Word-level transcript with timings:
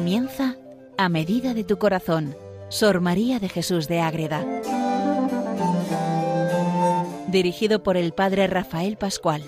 Comienza 0.00 0.56
a 0.96 1.10
medida 1.10 1.52
de 1.52 1.62
tu 1.62 1.76
corazón, 1.76 2.34
Sor 2.70 3.02
María 3.02 3.38
de 3.38 3.50
Jesús 3.50 3.86
de 3.86 4.00
Ágreda. 4.00 4.42
Dirigido 7.26 7.82
por 7.82 7.98
el 7.98 8.14
Padre 8.14 8.46
Rafael 8.46 8.96
Pascual. 8.96 9.42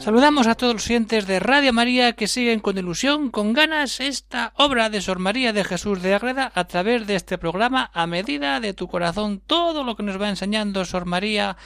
Saludamos 0.00 0.48
a 0.48 0.56
todos 0.56 0.72
los 0.72 0.86
oyentes 0.86 1.28
de 1.28 1.38
Radio 1.38 1.72
María 1.72 2.14
que 2.14 2.26
siguen 2.26 2.58
con 2.58 2.76
ilusión, 2.76 3.30
con 3.30 3.52
ganas, 3.52 4.00
esta 4.00 4.52
obra 4.56 4.90
de 4.90 5.00
Sor 5.00 5.20
María 5.20 5.52
de 5.52 5.62
Jesús 5.62 6.02
de 6.02 6.14
Ágreda 6.14 6.50
a 6.56 6.64
través 6.64 7.06
de 7.06 7.14
este 7.14 7.38
programa 7.38 7.92
a 7.94 8.08
medida 8.08 8.58
de 8.58 8.74
tu 8.74 8.88
corazón, 8.88 9.40
todo 9.46 9.84
lo 9.84 9.94
que 9.94 10.02
nos 10.02 10.20
va 10.20 10.28
enseñando 10.28 10.84
Sor 10.84 11.06
María 11.06 11.56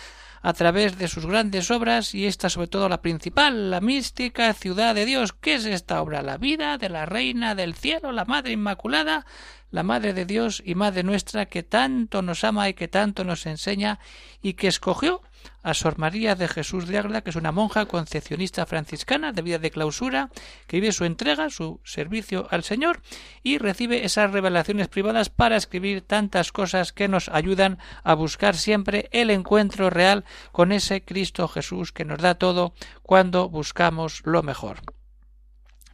a 0.45 0.53
través 0.53 0.99
de 0.99 1.09
sus 1.09 1.25
grandes 1.25 1.71
obras 1.71 2.15
y 2.15 2.27
esta 2.27 2.51
sobre 2.51 2.69
todo 2.69 2.91
la 2.91 3.01
principal, 3.01 3.71
la 3.71 3.81
mística 3.81 4.53
ciudad 4.53 4.95
de 4.95 5.07
Dios. 5.07 5.33
¿Qué 5.33 5.55
es 5.55 5.65
esta 5.65 6.03
obra? 6.03 6.21
La 6.21 6.37
vida 6.37 6.77
de 6.77 6.91
la 6.91 7.07
Reina 7.07 7.55
del 7.55 7.75
Cielo, 7.75 8.13
la 8.13 8.27
Madre 8.27 8.53
Inmaculada, 8.53 9.25
la 9.71 9.83
Madre 9.83 10.13
de 10.13 10.27
Dios 10.27 10.63
y 10.63 10.75
Madre 10.75 11.03
nuestra 11.03 11.47
que 11.47 11.63
tanto 11.63 12.21
nos 12.21 12.45
ama 12.45 12.69
y 12.69 12.75
que 12.75 12.89
tanto 12.89 13.25
nos 13.25 13.47
enseña 13.47 14.01
y 14.43 14.53
que 14.53 14.69
escogió 14.69 15.23
a 15.63 15.75
Sor 15.75 15.99
María 15.99 16.35
de 16.35 16.49
Jesús 16.49 16.87
de 16.87 16.99
Ágreda, 16.99 17.23
que 17.23 17.31
es 17.31 17.37
una 17.37 17.53
monja 17.53 17.87
concepcionista 17.87 18.67
franciscana 18.67 19.33
de 19.33 19.43
vida 19.43 19.59
de 19.59 19.71
clausura, 19.71 20.31
que 20.67 20.81
vive 20.81 20.93
su 20.93 21.05
entrega, 21.05 21.51
su 21.51 21.81
servicio 21.85 22.47
al 22.51 22.65
Señor 22.65 23.01
y 23.43 23.59
recibe 23.59 24.05
esas 24.05 24.31
revelaciones 24.33 24.89
privadas 24.89 25.31
para 25.31 25.57
escribir 25.57 26.03
tantas 26.03 26.53
cosas 26.53 26.93
que 26.93 27.09
nos 27.09 27.29
ayudan 27.29 27.79
a 28.03 28.15
buscar 28.15 28.57
siempre 28.57 29.09
el 29.13 29.31
encuentro 29.31 29.91
real 29.91 30.25
con 30.53 30.73
ese 30.73 31.03
Cristo 31.03 31.49
Jesús 31.49 31.93
que 31.93 32.05
nos 32.05 32.21
da 32.21 32.35
todo 32.37 32.75
cuando 33.03 33.49
buscamos 33.49 34.23
lo 34.25 34.43
mejor 34.43 34.81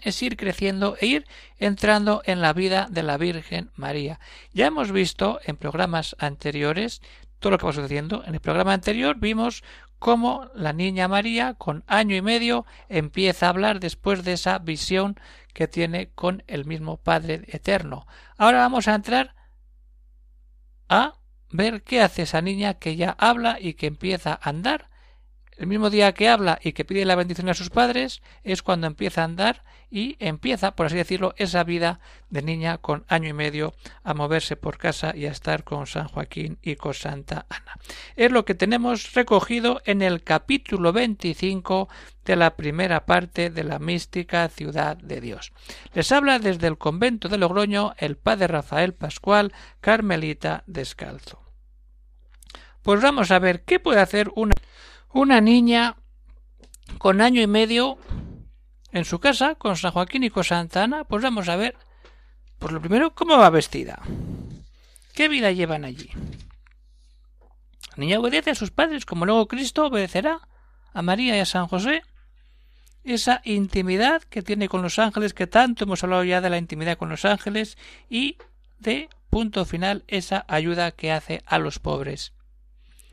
es 0.03 0.23
ir 0.23 0.37
creciendo 0.37 0.97
e 1.01 1.06
ir 1.06 1.27
entrando 1.59 2.23
en 2.25 2.41
la 2.41 2.53
vida 2.53 2.89
de 2.91 3.03
la 3.03 3.19
Virgen 3.19 3.71
María. 3.75 4.19
Ya 4.53 4.67
hemos 4.67 4.93
visto 4.93 5.41
en 5.45 5.56
programas 5.56 6.17
anteriores 6.19 7.03
todo 7.41 7.51
lo 7.53 7.59
que 7.59 7.67
va 7.67 7.73
sucediendo. 7.73 8.23
En 8.25 8.35
el 8.35 8.41
programa 8.41 8.73
anterior 8.73 9.17
vimos 9.19 9.65
cómo 9.99 10.49
la 10.55 10.73
niña 10.73 11.09
María, 11.09 11.55
con 11.55 11.83
año 11.87 12.15
y 12.15 12.23
medio, 12.23 12.65
empieza 12.89 13.47
a 13.47 13.49
hablar 13.49 13.81
después 13.81 14.23
de 14.25 14.35
esa 14.35 14.59
visión 14.59 15.19
que 15.53 15.67
tiene 15.67 16.11
con 16.11 16.45
el 16.47 16.65
mismo 16.65 16.99
Padre 16.99 17.43
Eterno. 17.49 18.07
Ahora 18.37 18.59
vamos 18.59 18.87
a 18.87 18.95
entrar 18.95 19.35
a 20.89 21.15
ver 21.51 21.83
qué 21.83 22.03
hace 22.03 22.23
esa 22.23 22.43
niña 22.43 22.75
que 22.75 22.97
ya 22.97 23.17
habla 23.19 23.59
y 23.61 23.75
que 23.75 23.87
empieza 23.87 24.33
a 24.33 24.49
andar. 24.49 24.90
El 25.61 25.66
mismo 25.66 25.91
día 25.91 26.14
que 26.14 26.30
habla 26.30 26.58
y 26.62 26.72
que 26.72 26.86
pide 26.86 27.05
la 27.05 27.16
bendición 27.16 27.50
a 27.50 27.55
sus 27.55 27.69
padres 27.69 28.22
es 28.44 28.62
cuando 28.62 28.86
empieza 28.86 29.20
a 29.20 29.25
andar 29.25 29.62
y 29.91 30.16
empieza, 30.19 30.75
por 30.75 30.86
así 30.86 30.97
decirlo, 30.97 31.34
esa 31.36 31.64
vida 31.64 32.00
de 32.30 32.41
niña 32.41 32.78
con 32.78 33.05
año 33.08 33.28
y 33.28 33.34
medio 33.34 33.75
a 34.03 34.14
moverse 34.14 34.56
por 34.56 34.78
casa 34.78 35.14
y 35.14 35.27
a 35.27 35.31
estar 35.31 35.62
con 35.62 35.86
San 35.86 36.08
Joaquín 36.08 36.56
y 36.62 36.77
con 36.77 36.94
Santa 36.94 37.44
Ana. 37.50 37.78
Es 38.16 38.33
lo 38.33 38.47
que 38.47 38.55
tenemos 38.55 39.12
recogido 39.12 39.83
en 39.84 40.00
el 40.00 40.22
capítulo 40.22 40.94
25 40.94 41.91
de 42.25 42.36
la 42.36 42.56
primera 42.56 43.05
parte 43.05 43.50
de 43.50 43.62
la 43.62 43.78
mística 43.78 44.48
ciudad 44.48 44.97
de 44.97 45.20
Dios. 45.20 45.53
Les 45.92 46.11
habla 46.11 46.38
desde 46.38 46.69
el 46.69 46.78
convento 46.78 47.28
de 47.28 47.36
Logroño 47.36 47.92
el 47.98 48.16
padre 48.16 48.47
Rafael 48.47 48.94
Pascual, 48.94 49.53
carmelita 49.83 50.64
descalzo. 50.66 51.43
Pues 52.81 53.03
vamos 53.03 53.31
a 53.31 53.38
ver 53.38 53.62
qué 53.65 53.78
puede 53.78 54.00
hacer 54.00 54.31
una, 54.34 54.54
una 55.12 55.41
niña 55.41 55.97
con 56.98 57.21
año 57.21 57.41
y 57.43 57.47
medio 57.47 57.98
en 58.93 59.04
su 59.04 59.19
casa 59.21 59.54
con 59.54 59.76
San 59.76 59.93
Joaquín 59.93 60.25
y 60.25 60.31
con 60.31 60.44
Santa 60.44 60.84
Ana, 60.84 61.04
pues 61.04 61.22
vamos 61.22 61.48
a 61.48 61.56
ver, 61.56 61.76
por 62.59 62.72
lo 62.72 62.81
primero, 62.81 63.15
cómo 63.15 63.38
va 63.38 63.50
vestida. 63.50 64.00
¿Qué 65.15 65.28
vida 65.28 65.53
llevan 65.53 65.84
allí? 65.84 66.10
La 67.91 67.97
niña 67.97 68.19
obedece 68.19 68.50
a 68.50 68.54
sus 68.54 68.70
padres, 68.70 69.04
como 69.04 69.26
luego 69.26 69.49
Cristo 69.49 69.87
obedecerá 69.87 70.49
a 70.93 71.03
María 71.03 71.37
y 71.37 71.41
a 71.41 71.47
San 71.47 71.66
José. 71.66 72.03
Esa 73.03 73.41
intimidad 73.44 74.22
que 74.22 74.43
tiene 74.43 74.69
con 74.69 74.82
los 74.82 74.99
ángeles, 74.99 75.34
que 75.34 75.47
tanto 75.47 75.84
hemos 75.84 76.04
hablado 76.04 76.25
ya 76.25 76.41
de 76.41 76.50
la 76.50 76.59
intimidad 76.59 76.99
con 76.99 77.09
los 77.09 77.25
ángeles, 77.25 77.78
y 78.09 78.37
de 78.78 79.09
punto 79.31 79.65
final 79.65 80.04
esa 80.09 80.44
ayuda 80.49 80.93
que 80.93 81.12
hace 81.12 81.43
a 81.47 81.59
los 81.59 81.78
pobres. 81.78 82.32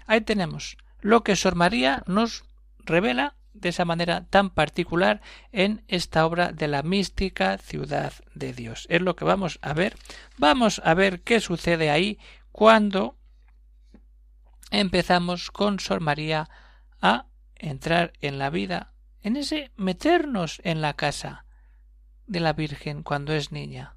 Ahí 0.06 0.22
tenemos 0.22 0.78
lo 1.08 1.24
que 1.24 1.38
Sor 1.38 1.56
María 1.56 2.04
nos 2.06 2.44
revela 2.80 3.38
de 3.54 3.70
esa 3.70 3.86
manera 3.86 4.26
tan 4.30 4.50
particular 4.50 5.22
en 5.54 5.86
esta 5.88 6.26
obra 6.26 6.52
de 6.52 6.68
la 6.68 6.84
mística 6.84 7.58
ciudad 7.60 8.12
de 8.36 8.52
Dios. 8.52 8.86
Es 8.90 9.02
lo 9.02 9.16
que 9.16 9.24
vamos 9.24 9.58
a 9.62 9.74
ver. 9.74 9.96
Vamos 10.38 10.82
a 10.84 10.94
ver 10.96 11.22
qué 11.22 11.40
sucede 11.40 11.92
ahí 11.92 12.20
cuando 12.52 13.16
empezamos 14.70 15.50
con 15.50 15.80
Sor 15.80 16.02
María 16.02 16.50
a 17.02 17.28
entrar 17.56 18.12
en 18.20 18.38
la 18.38 18.50
vida, 18.50 18.92
en 19.22 19.38
ese 19.38 19.72
meternos 19.78 20.60
en 20.66 20.82
la 20.82 20.94
casa 20.94 21.46
de 22.26 22.42
la 22.42 22.52
Virgen 22.52 23.02
cuando 23.02 23.32
es 23.32 23.54
niña. 23.54 23.96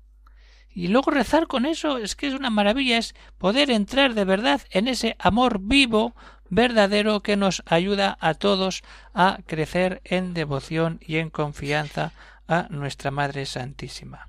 Y 0.73 0.87
luego 0.87 1.11
rezar 1.11 1.49
con 1.49 1.67
eso 1.67 1.99
es 1.99 2.15
que 2.15 2.29
es 2.29 2.35
una 2.35 2.51
maravilla, 2.51 2.99
es 2.99 3.17
poder 3.37 3.73
entrar 3.73 4.15
de 4.15 4.25
verdad 4.25 4.61
en 4.71 4.87
ese 4.87 5.17
amor 5.19 5.59
vivo 5.61 6.15
verdadero 6.51 7.21
que 7.21 7.37
nos 7.37 7.63
ayuda 7.67 8.19
a 8.21 8.35
todos 8.35 8.83
a 9.15 9.39
crecer 9.47 10.03
en 10.05 10.35
devoción 10.35 11.01
y 11.01 11.17
en 11.17 11.31
confianza 11.31 12.13
a 12.47 12.67
nuestra 12.69 13.11
Madre 13.11 13.47
Santísima. 13.47 14.29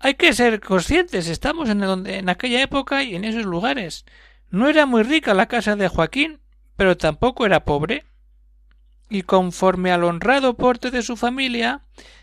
Hay 0.00 0.14
que 0.14 0.32
ser 0.32 0.60
conscientes, 0.60 1.28
estamos 1.28 1.68
en, 1.68 2.28
aquella 2.28 2.62
época 2.62 3.02
y 3.02 3.14
en 3.14 3.24
esos 3.24 3.44
lugares. 3.44 4.04
No 4.50 4.68
era 4.68 4.86
muy 4.86 5.02
rica 5.02 5.34
la 5.34 5.46
casa 5.46 5.76
de 5.76 5.88
Joaquín, 5.88 6.40
pero 6.76 6.96
tampoco 6.96 7.44
era 7.44 7.64
pobre. 7.64 8.04
Y 9.10 9.22
conforme 9.22 9.90
al 9.90 10.04
honrado 10.04 10.56
porte 10.56 10.90
de 10.90 11.02
su 11.02 11.16
familia, 11.16 11.82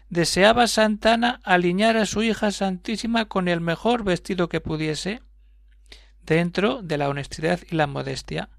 deseaba 0.09 0.67
Santana 0.67 1.41
alinear 1.44 1.97
a 1.97 2.05
su 2.05 2.23
hija 2.23 2.51
Santísima 2.51 3.25
con 3.25 3.47
el 3.47 3.59
mejor 3.59 4.03
vestido 4.03 4.47
que 4.47 4.61
pudiese, 4.61 5.21
dentro 6.25 6.81
de 6.81 6.97
la 6.97 7.09
honestidad 7.09 7.59
y 7.69 7.75
la 7.75 7.88
modestia. 7.88 8.50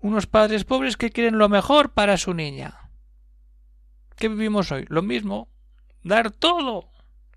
Unos 0.00 0.26
padres 0.26 0.64
pobres 0.64 0.96
que 0.96 1.10
quieren 1.10 1.38
lo 1.38 1.48
mejor 1.48 1.92
para 1.92 2.16
su 2.16 2.34
niña. 2.34 2.90
¿Qué 4.16 4.28
vivimos 4.28 4.72
hoy? 4.72 4.84
Lo 4.88 5.02
mismo. 5.02 5.48
Dar 6.02 6.30
todo. 6.30 6.90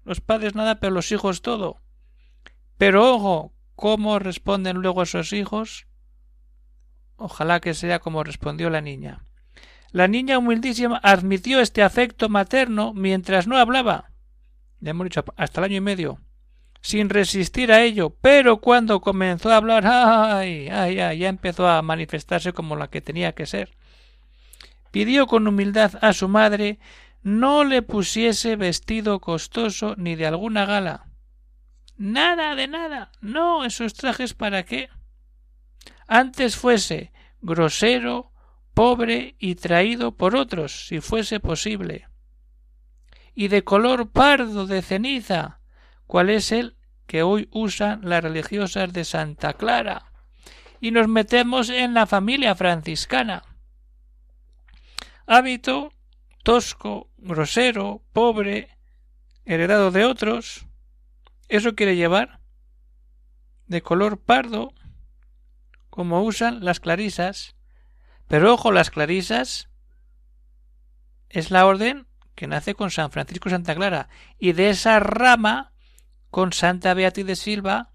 Los 0.03 0.21
padres 0.21 0.55
nada, 0.55 0.79
pero 0.79 0.93
los 0.93 1.11
hijos 1.11 1.41
todo. 1.41 1.81
Pero 2.77 3.13
ojo, 3.13 3.53
¿cómo 3.75 4.19
responden 4.19 4.77
luego 4.77 5.03
esos 5.03 5.33
hijos? 5.33 5.87
Ojalá 7.17 7.59
que 7.59 7.73
sea 7.73 7.99
como 7.99 8.23
respondió 8.23 8.69
la 8.69 8.81
niña. 8.81 9.25
La 9.91 10.07
niña 10.07 10.37
humildísima 10.37 10.97
admitió 11.03 11.59
este 11.59 11.83
afecto 11.83 12.29
materno 12.29 12.93
mientras 12.93 13.45
no 13.45 13.57
hablaba. 13.57 14.11
Ya 14.79 14.91
hemos 14.91 15.05
dicho 15.05 15.23
hasta 15.35 15.61
el 15.61 15.65
año 15.65 15.77
y 15.77 15.81
medio 15.81 16.19
sin 16.81 17.09
resistir 17.09 17.71
a 17.71 17.81
ello, 17.83 18.15
pero 18.21 18.57
cuando 18.57 19.01
comenzó 19.01 19.51
a 19.51 19.57
hablar, 19.57 19.85
ay, 19.85 20.67
ay, 20.69 20.99
ay, 20.99 21.19
ya 21.19 21.29
empezó 21.29 21.67
a 21.67 21.81
manifestarse 21.81 22.53
como 22.53 22.75
la 22.75 22.89
que 22.89 23.01
tenía 23.01 23.33
que 23.33 23.45
ser. 23.45 23.75
Pidió 24.91 25.27
con 25.27 25.47
humildad 25.47 25.93
a 26.01 26.13
su 26.13 26.27
madre 26.27 26.79
no 27.23 27.63
le 27.63 27.83
pusiese 27.83 28.55
vestido 28.55 29.19
costoso 29.19 29.95
ni 29.97 30.15
de 30.15 30.25
alguna 30.25 30.65
gala. 30.65 31.05
Nada 31.97 32.55
de 32.55 32.67
nada. 32.67 33.11
No, 33.21 33.63
esos 33.63 33.93
trajes 33.93 34.33
para 34.33 34.63
qué. 34.63 34.89
Antes 36.07 36.55
fuese 36.55 37.11
grosero, 37.41 38.31
pobre 38.73 39.35
y 39.39 39.55
traído 39.55 40.15
por 40.17 40.35
otros, 40.35 40.87
si 40.87 40.99
fuese 40.99 41.39
posible. 41.39 42.07
Y 43.35 43.49
de 43.49 43.63
color 43.63 44.09
pardo 44.09 44.65
de 44.65 44.81
ceniza, 44.81 45.60
cuál 46.11 46.29
es 46.29 46.51
el 46.51 46.75
que 47.07 47.23
hoy 47.23 47.47
usan 47.53 48.01
las 48.03 48.21
religiosas 48.21 48.91
de 48.91 49.05
Santa 49.05 49.53
Clara. 49.53 50.11
Y 50.81 50.91
nos 50.91 51.07
metemos 51.07 51.69
en 51.69 51.93
la 51.93 52.05
familia 52.05 52.53
franciscana. 52.53 53.43
Hábito 55.25 55.93
tosco, 56.43 57.09
grosero, 57.15 58.03
pobre, 58.11 58.77
heredado 59.45 59.89
de 59.89 60.03
otros. 60.03 60.65
Eso 61.47 61.75
quiere 61.75 61.95
llevar 61.95 62.41
de 63.67 63.81
color 63.81 64.19
pardo, 64.19 64.73
como 65.89 66.23
usan 66.23 66.65
las 66.65 66.81
clarisas. 66.81 67.55
Pero 68.27 68.53
ojo, 68.53 68.73
las 68.73 68.89
clarisas 68.89 69.69
es 71.29 71.51
la 71.51 71.65
orden 71.65 72.05
que 72.35 72.47
nace 72.47 72.75
con 72.75 72.91
San 72.91 73.11
Francisco 73.11 73.49
Santa 73.49 73.75
Clara, 73.75 74.09
y 74.37 74.51
de 74.51 74.71
esa 74.71 74.99
rama 74.99 75.70
con 76.31 76.53
Santa 76.53 76.93
Beatriz 76.93 77.25
de 77.25 77.35
Silva, 77.35 77.91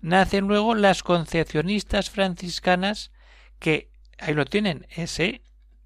nacen 0.00 0.48
luego 0.48 0.74
las 0.74 1.02
concepcionistas 1.02 2.10
franciscanas 2.10 3.12
que 3.58 3.90
ahí 4.18 4.34
lo 4.34 4.46
tienen, 4.46 4.86
ese 4.90 5.42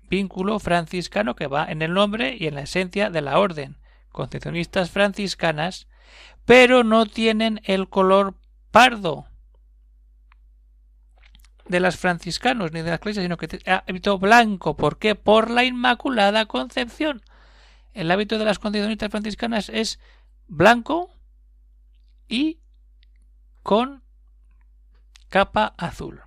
vínculo 0.09 0.59
franciscano 0.59 1.37
que 1.37 1.49
va 1.49 1.67
en 1.67 1.83
el 1.83 1.93
nombre 1.93 2.37
y 2.39 2.47
en 2.47 2.55
la 2.55 2.62
esencia 2.62 3.11
de 3.11 3.21
la 3.21 3.39
orden, 3.39 3.77
concepcionistas 4.11 4.91
franciscanas, 4.91 5.87
pero 6.45 6.85
no 6.85 7.05
tienen 7.05 7.61
el 7.65 7.89
color 7.89 8.35
pardo 8.71 9.27
de 11.67 11.81
las 11.81 11.97
franciscanos 11.97 12.73
ni 12.73 12.81
de 12.81 12.91
las 12.91 13.00
iglesias, 13.00 13.25
sino 13.25 13.37
que 13.37 13.61
hábito 13.67 14.19
blanco. 14.19 14.77
¿Por 14.77 14.99
qué? 14.99 15.15
Por 15.15 15.50
la 15.50 15.65
Inmaculada 15.65 16.47
Concepción. 16.47 17.23
El 17.93 18.11
hábito 18.11 18.39
de 18.39 18.45
las 18.47 18.59
concepcionistas 18.59 19.11
franciscanas 19.11 19.69
es 19.69 19.99
blanco 20.47 21.11
y 22.29 22.61
con 23.63 24.03
capa 25.29 25.75
azul. 25.77 26.23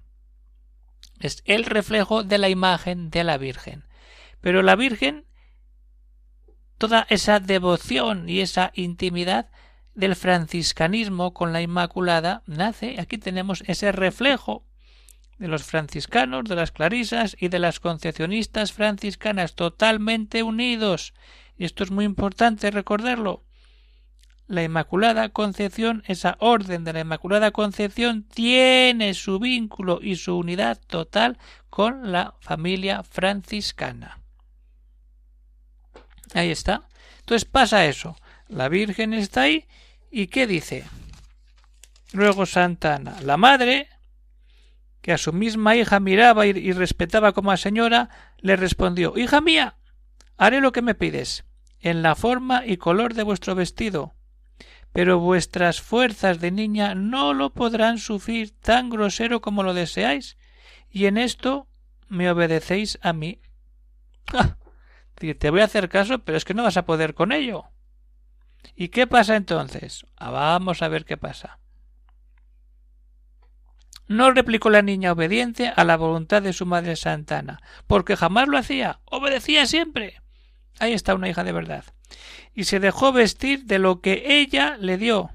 Es 1.20 1.44
el 1.46 1.66
reflejo 1.66 2.24
de 2.24 2.38
la 2.38 2.50
imagen 2.50 3.10
de 3.10 3.24
la 3.24 3.38
Virgen. 3.38 3.86
Pero 4.42 4.64
la 4.64 4.76
Virgen, 4.76 5.26
toda 6.78 7.06
esa 7.10 7.40
devoción 7.40 8.28
y 8.28 8.40
esa 8.40 8.72
intimidad 8.74 9.52
del 9.94 10.16
franciscanismo 10.16 11.34
con 11.34 11.54
la 11.54 11.62
Inmaculada 11.62 12.44
nace, 12.48 13.00
aquí 13.00 13.18
tenemos 13.18 13.64
ese 13.68 13.92
reflejo 13.92 14.66
de 15.38 15.48
los 15.48 15.64
franciscanos, 15.64 16.46
de 16.46 16.56
las 16.56 16.72
clarisas 16.72 17.36
y 17.40 17.50
de 17.50 17.60
las 17.60 17.80
concepcionistas 17.80 18.74
franciscanas 18.74 19.56
totalmente 19.56 20.44
unidos. 20.44 21.14
Y 21.58 21.66
esto 21.66 21.84
es 21.84 21.92
muy 21.92 22.06
importante 22.06 22.72
recordarlo 22.72 23.44
la 24.52 24.64
Inmaculada 24.64 25.30
Concepción, 25.30 26.04
esa 26.08 26.36
orden 26.40 26.84
de 26.84 26.92
la 26.92 27.00
Inmaculada 27.00 27.52
Concepción, 27.52 28.24
tiene 28.24 29.14
su 29.14 29.40
vínculo 29.40 30.00
y 30.02 30.18
su 30.18 30.38
unidad 30.38 30.78
total 30.88 31.38
con 31.70 32.12
la 32.12 32.36
familia 32.42 33.02
franciscana. 33.04 34.20
Ahí 36.34 36.52
está. 36.52 36.84
Entonces 37.20 37.46
pasa 37.46 37.86
eso. 37.86 38.18
La 38.50 38.68
Virgen 38.68 39.14
está 39.14 39.44
ahí 39.44 39.68
y 40.12 40.28
¿qué 40.28 40.48
dice? 40.48 40.84
Luego 42.12 42.46
Santa 42.46 42.96
Ana, 42.96 43.22
la 43.22 43.38
madre, 43.38 43.88
que 45.02 45.14
a 45.14 45.18
su 45.18 45.32
misma 45.32 45.78
hija 45.78 46.02
miraba 46.02 46.46
y, 46.46 46.74
respetaba 46.74 47.32
como 47.32 47.52
a 47.52 47.58
señora, 47.58 48.10
le 48.40 48.58
respondió 48.58 49.18
Hija 49.18 49.40
mía, 49.40 49.78
haré 50.36 50.60
lo 50.60 50.74
que 50.74 50.82
me 50.82 50.94
pides, 50.94 51.46
en 51.80 52.02
la 52.02 52.16
forma 52.16 52.66
y 52.66 52.76
color 52.76 53.14
de 53.14 53.24
vuestro 53.24 53.56
vestido, 53.56 54.14
pero 54.94 55.20
vuestras 55.20 55.82
fuerzas 55.82 56.40
de 56.40 56.52
niña 56.52 56.96
no 56.96 57.34
lo 57.34 57.52
podrán 57.52 57.98
sufrir 57.98 58.52
tan 58.60 58.90
grosero 58.90 59.42
como 59.42 59.64
lo 59.64 59.74
deseáis, 59.74 60.38
y 60.90 61.06
en 61.06 61.18
esto 61.18 61.68
me 62.08 62.30
obedecéis 62.30 63.00
a 63.02 63.14
mí. 63.14 63.42
Ah, 64.34 64.58
te 65.16 65.50
voy 65.50 65.62
a 65.62 65.66
hacer 65.66 65.88
caso, 65.88 66.20
pero 66.20 66.38
es 66.38 66.46
que 66.46 66.54
no 66.54 66.64
vas 66.64 66.78
a 66.78 66.86
poder 66.86 67.14
con 67.14 67.32
ello. 67.32 67.66
¿Y 68.76 68.90
qué 68.90 69.08
pasa 69.08 69.36
entonces? 69.36 70.06
Ah, 70.18 70.32
vamos 70.32 70.82
a 70.82 70.88
ver 70.88 71.06
qué 71.06 71.18
pasa. 71.18 71.60
No 74.08 74.32
replicó 74.32 74.70
la 74.70 74.82
niña 74.82 75.14
obediente 75.14 75.72
a 75.74 75.84
la 75.86 75.96
voluntad 75.96 76.42
de 76.42 76.52
su 76.52 76.66
madre 76.66 76.98
Santana, 76.98 77.62
porque 77.88 78.18
jamás 78.18 78.50
lo 78.50 78.58
hacía, 78.58 79.00
obedecía 79.06 79.66
siempre. 79.66 80.22
Ahí 80.80 80.94
está 80.94 81.16
una 81.16 81.30
hija 81.30 81.44
de 81.44 81.54
verdad 81.54 81.86
y 82.54 82.66
se 82.66 82.80
dejó 82.80 83.12
vestir 83.12 83.66
de 83.66 83.80
lo 83.80 84.02
que 84.02 84.24
ella 84.42 84.78
le 84.78 84.98
dio, 84.98 85.32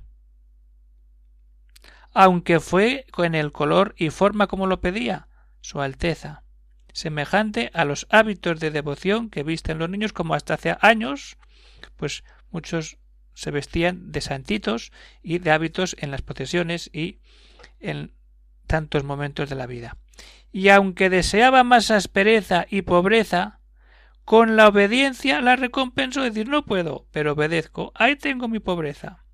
aunque 2.13 2.61
fue 2.61 3.07
con 3.11 3.35
el 3.35 3.53
color 3.53 3.95
y 3.99 4.11
forma 4.11 4.47
como 4.47 4.67
lo 4.67 4.81
pedía 4.81 5.29
su 5.61 5.81
Alteza, 5.81 6.45
semejante 6.93 7.71
a 7.75 7.85
los 7.85 8.07
hábitos 8.09 8.59
de 8.59 8.71
devoción 8.71 9.29
que 9.29 9.43
visten 9.43 9.79
los 9.79 9.91
niños 9.91 10.13
como 10.13 10.35
hasta 10.35 10.55
hace 10.55 10.77
años, 10.81 11.37
pues 11.97 12.25
muchos 12.51 12.99
se 13.35 13.51
vestían 13.51 14.13
de 14.13 14.23
santitos 14.23 14.93
y 15.23 15.41
de 15.41 15.51
hábitos 15.51 15.95
en 15.99 16.11
las 16.11 16.23
procesiones 16.23 16.89
y 16.91 17.21
en 17.81 18.15
tantos 18.67 19.05
momentos 19.05 19.51
de 19.51 19.57
la 19.57 19.67
vida. 19.67 19.99
Y 20.53 20.71
aunque 20.71 21.11
deseaba 21.11 21.65
más 21.65 21.91
aspereza 21.91 22.67
y 22.71 22.83
pobreza, 22.83 23.61
con 24.27 24.57
la 24.57 24.67
obediencia 24.67 25.41
la 25.41 25.55
recompenso 25.55 26.21
decir 26.21 26.49
no 26.49 26.65
puedo, 26.65 27.07
pero 27.13 27.35
obedezco. 27.35 27.93
Ahí 27.95 28.17
tengo 28.17 28.49
mi 28.49 28.59
pobreza. 28.59 29.25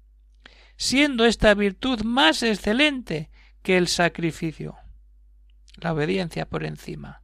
Siendo 0.77 1.25
esta 1.25 1.55
virtud 1.55 2.03
más 2.03 2.43
excelente 2.43 3.31
que 3.63 3.79
el 3.79 3.89
sacrificio. 3.89 4.77
La 5.77 5.95
obediencia 5.95 6.47
por 6.47 6.65
encima. 6.65 7.23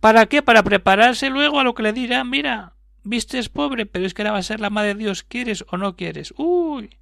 ¿Para 0.00 0.26
qué? 0.26 0.42
Para 0.42 0.62
prepararse 0.62 1.30
luego 1.30 1.60
a 1.60 1.64
lo 1.64 1.74
que 1.74 1.82
le 1.82 1.94
dirá, 1.94 2.22
mira, 2.24 2.74
vistes 3.04 3.48
pobre, 3.48 3.86
pero 3.86 4.04
es 4.04 4.12
que 4.12 4.20
ahora 4.20 4.32
va 4.32 4.38
a 4.38 4.42
ser 4.42 4.60
la 4.60 4.68
madre 4.68 4.88
de 4.88 5.00
Dios, 5.00 5.22
¿quieres 5.22 5.64
o 5.70 5.78
no 5.78 5.96
quieres? 5.96 6.34
Uy. 6.36 6.98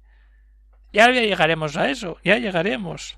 Ya 0.93 1.09
llegaremos 1.09 1.75
a 1.75 1.89
eso, 1.89 2.15
ya 2.23 2.37
llegaremos. 2.37 3.17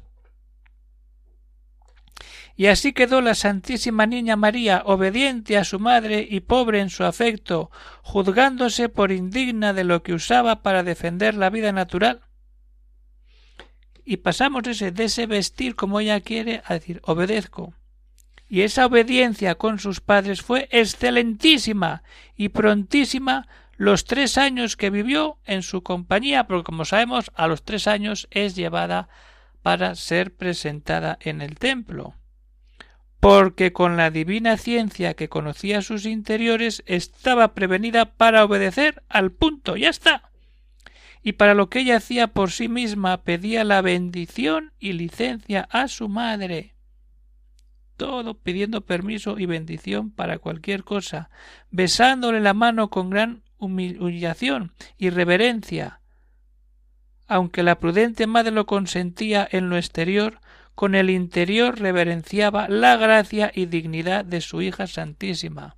Y 2.60 2.66
así 2.66 2.92
quedó 2.92 3.22
la 3.22 3.36
Santísima 3.36 4.08
Niña 4.08 4.36
María 4.36 4.82
obediente 4.84 5.58
a 5.58 5.64
su 5.64 5.80
madre 5.80 6.28
y 6.28 6.40
pobre 6.40 6.82
en 6.82 6.90
su 6.90 7.04
afecto, 7.04 7.70
juzgándose 8.02 8.90
por 8.90 9.12
indigna 9.12 9.74
de 9.74 9.84
lo 9.84 10.02
que 10.02 10.16
usaba 10.16 10.64
para 10.64 10.82
defender 10.82 11.36
la 11.36 11.52
vida 11.52 11.72
natural. 11.72 12.22
Y 14.04 14.18
pasamos 14.18 14.66
ese, 14.66 14.92
de 14.92 15.04
ese 15.04 15.28
vestir 15.28 15.76
como 15.76 16.00
ella 16.00 16.20
quiere 16.22 16.64
a 16.66 16.74
decir 16.74 17.00
obedezco. 17.04 17.76
Y 18.50 18.62
esa 18.62 18.88
obediencia 18.88 19.54
con 19.54 19.78
sus 19.78 20.02
padres 20.02 20.42
fue 20.42 20.68
excelentísima 20.72 22.02
y 22.36 22.50
prontísima 22.50 23.48
los 23.76 24.06
tres 24.06 24.40
años 24.40 24.76
que 24.76 24.90
vivió 24.90 25.38
en 25.46 25.62
su 25.62 25.84
compañía, 25.84 26.48
porque 26.48 26.64
como 26.64 26.86
sabemos, 26.86 27.32
a 27.36 27.46
los 27.46 27.64
tres 27.64 27.86
años 27.86 28.28
es 28.32 28.56
llevada 28.56 29.10
para 29.62 29.94
ser 29.94 30.36
presentada 30.36 31.20
en 31.22 31.42
el 31.42 31.60
templo 31.60 32.16
porque 33.28 33.74
con 33.74 33.98
la 33.98 34.10
divina 34.10 34.56
ciencia 34.56 35.14
que 35.14 35.28
conocía 35.28 35.82
sus 35.82 36.06
interiores 36.06 36.82
estaba 36.86 37.54
prevenida 37.54 38.06
para 38.06 38.46
obedecer 38.46 39.04
al 39.10 39.34
punto. 39.34 39.76
Ya 39.76 39.90
está. 39.90 40.32
Y 41.24 41.34
para 41.34 41.54
lo 41.54 41.70
que 41.70 41.80
ella 41.80 41.98
hacía 41.98 42.28
por 42.28 42.52
sí 42.52 42.70
misma 42.70 43.24
pedía 43.24 43.66
la 43.66 43.82
bendición 43.82 44.72
y 44.80 44.94
licencia 44.94 45.68
a 45.72 45.90
su 45.90 46.08
madre. 46.08 46.74
Todo 47.98 48.36
pidiendo 48.36 48.86
permiso 48.86 49.38
y 49.38 49.46
bendición 49.46 50.10
para 50.10 50.40
cualquier 50.40 50.86
cosa, 50.86 51.30
besándole 51.70 52.40
la 52.40 52.54
mano 52.54 52.90
con 52.90 53.10
gran 53.10 53.44
humillación 53.58 54.72
y 54.98 55.10
reverencia. 55.10 56.00
Aunque 57.28 57.62
la 57.62 57.78
prudente 57.78 58.26
madre 58.26 58.52
lo 58.52 58.66
consentía 58.66 59.46
en 59.52 59.70
lo 59.70 59.76
exterior, 59.76 60.40
con 60.78 60.94
el 60.94 61.10
interior 61.10 61.80
reverenciaba 61.80 62.70
la 62.70 62.98
gracia 62.98 63.52
y 63.52 63.66
dignidad 63.66 64.24
de 64.24 64.42
su 64.42 64.62
hija 64.62 64.86
santísima. 64.86 65.76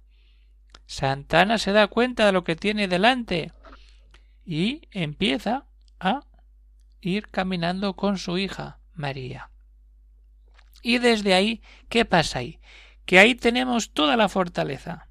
Santana 0.88 1.58
se 1.58 1.72
da 1.72 1.88
cuenta 1.88 2.26
de 2.26 2.34
lo 2.34 2.44
que 2.44 2.58
tiene 2.58 2.90
delante 2.90 3.54
y 4.46 4.90
empieza 4.92 5.68
a 6.02 6.26
ir 7.00 7.30
caminando 7.30 7.96
con 7.96 8.18
su 8.18 8.38
hija 8.38 8.80
María. 8.94 9.52
Y 10.82 10.98
desde 10.98 11.34
ahí, 11.34 11.62
¿qué 11.88 12.04
pasa 12.04 12.40
ahí? 12.40 12.60
Que 13.06 13.20
ahí 13.20 13.36
tenemos 13.36 13.92
toda 13.92 14.18
la 14.18 14.28
fortaleza. 14.28 15.08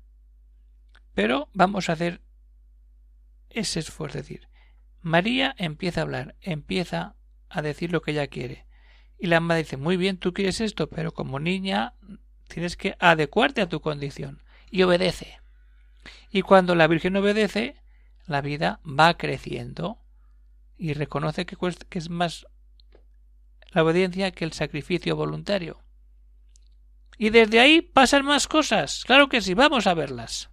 Pero 1.14 1.49
vamos 1.54 1.88
a 1.88 1.95
hacer 1.95 2.21
ese 3.49 3.80
esfuerzo, 3.80 4.18
es 4.18 4.28
decir, 4.28 4.49
María 5.00 5.54
empieza 5.57 6.02
a 6.02 6.04
hablar, 6.04 6.37
empieza 6.42 7.14
a 7.49 7.62
decir 7.62 7.90
lo 7.90 8.02
que 8.02 8.11
ella 8.11 8.26
quiere. 8.26 8.67
Y 9.18 9.26
la 9.26 9.40
madre 9.40 9.62
dice, 9.62 9.76
muy 9.76 9.96
bien, 9.96 10.18
tú 10.18 10.32
quieres 10.32 10.60
esto, 10.60 10.88
pero 10.88 11.12
como 11.12 11.40
niña 11.40 11.94
tienes 12.46 12.76
que 12.76 12.96
adecuarte 13.00 13.60
a 13.60 13.68
tu 13.68 13.80
condición. 13.80 14.42
Y 14.70 14.82
obedece. 14.82 15.40
Y 16.30 16.42
cuando 16.42 16.75
la 16.75 16.87
Virgen 16.87 17.16
obedece, 17.16 17.76
la 18.26 18.40
vida 18.40 18.80
va 18.84 19.16
creciendo 19.16 19.98
y 20.76 20.92
reconoce 20.92 21.46
que, 21.46 21.56
que 21.88 21.98
es 21.98 22.10
más 22.10 22.46
la 23.70 23.82
obediencia 23.82 24.30
que 24.30 24.44
el 24.44 24.52
sacrificio 24.52 25.16
voluntario. 25.16 25.82
Y 27.18 27.30
desde 27.30 27.58
ahí 27.58 27.82
pasan 27.82 28.25
más 28.25 28.46
cosas. 28.46 29.04
Claro 29.04 29.28
que 29.28 29.40
sí, 29.40 29.54
vamos 29.54 29.87
a 29.87 29.94
verlas. 29.94 30.50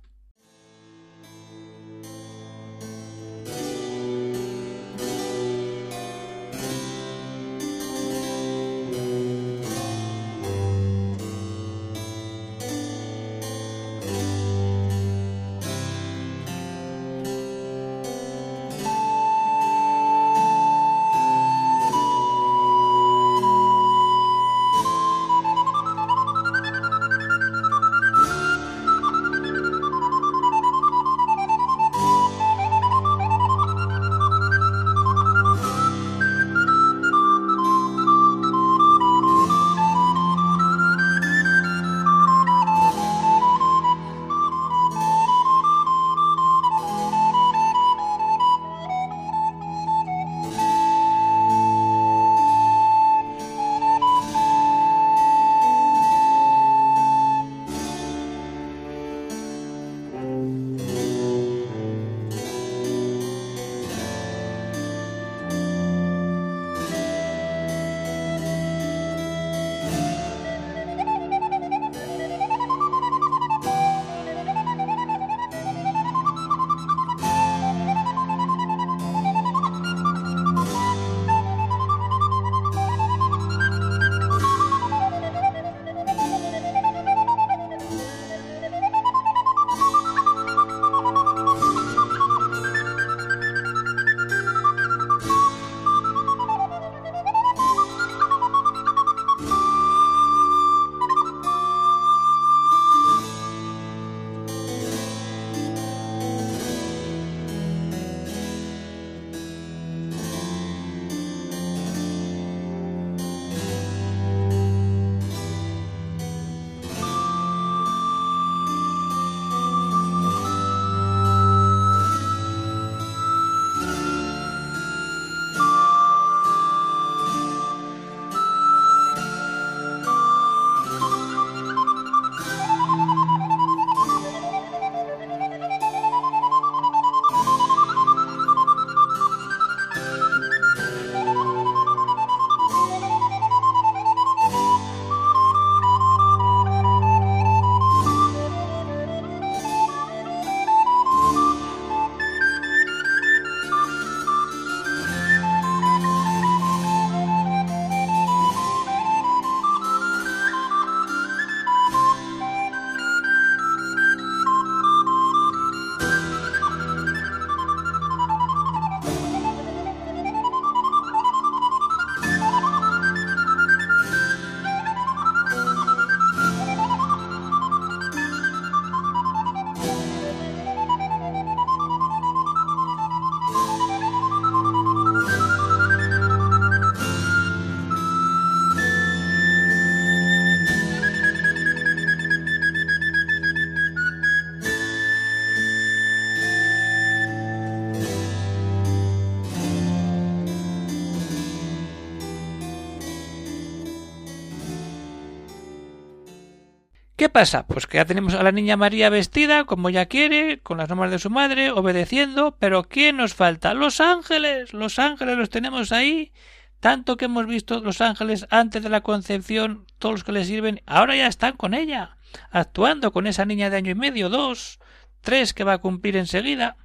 Pasa? 207.35 207.67
Pues 207.67 207.85
que 207.85 207.97
ya 207.97 208.05
tenemos 208.05 208.33
a 208.33 208.43
la 208.43 208.53
niña 208.53 208.77
María 208.77 209.09
vestida 209.09 209.65
como 209.65 209.89
ella 209.89 210.05
quiere, 210.05 210.61
con 210.61 210.77
las 210.77 210.87
normas 210.87 211.11
de 211.11 211.19
su 211.19 211.29
madre, 211.29 211.69
obedeciendo, 211.69 212.55
pero 212.59 212.85
¿quién 212.85 213.17
nos 213.17 213.33
falta? 213.33 213.73
Los 213.73 213.99
ángeles, 213.99 214.73
los 214.73 214.99
ángeles 214.99 215.37
los 215.37 215.49
tenemos 215.49 215.91
ahí, 215.91 216.31
tanto 216.79 217.17
que 217.17 217.25
hemos 217.25 217.45
visto 217.45 217.81
los 217.81 217.99
ángeles 217.99 218.47
antes 218.51 218.81
de 218.81 218.87
la 218.87 219.01
concepción, 219.01 219.85
todos 219.99 220.13
los 220.13 220.23
que 220.23 220.31
le 220.31 220.45
sirven, 220.45 220.81
ahora 220.85 221.17
ya 221.17 221.27
están 221.27 221.57
con 221.57 221.73
ella, 221.73 222.15
actuando 222.51 223.11
con 223.11 223.27
esa 223.27 223.43
niña 223.43 223.69
de 223.69 223.75
año 223.75 223.91
y 223.91 223.95
medio, 223.95 224.29
dos, 224.29 224.79
tres 225.19 225.53
que 225.53 225.65
va 225.65 225.73
a 225.73 225.79
cumplir 225.79 226.15
enseguida. 226.15 226.77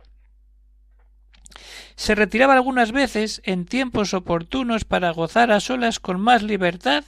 Se 1.95 2.16
retiraba 2.16 2.54
algunas 2.54 2.90
veces 2.90 3.40
en 3.45 3.66
tiempos 3.66 4.14
oportunos 4.14 4.85
para 4.85 5.12
gozar 5.12 5.52
a 5.52 5.61
solas 5.61 6.00
con 6.00 6.21
más 6.21 6.42
libertad 6.42 7.04